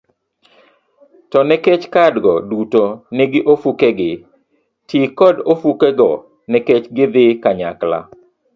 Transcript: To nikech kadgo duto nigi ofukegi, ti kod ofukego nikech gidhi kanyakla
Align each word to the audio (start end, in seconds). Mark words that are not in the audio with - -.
To 1.31 1.39
nikech 1.49 1.83
kadgo 1.95 2.33
duto 2.49 2.83
nigi 3.17 3.39
ofukegi, 3.53 4.11
ti 4.87 4.99
kod 5.17 5.35
ofukego 5.51 6.09
nikech 6.51 6.83
gidhi 6.95 7.25
kanyakla 7.43 7.99